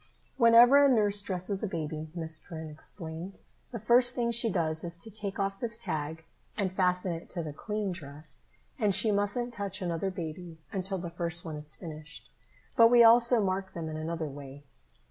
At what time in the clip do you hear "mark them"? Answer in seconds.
13.45-13.89